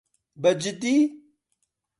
بەجددی؟ 0.41 0.97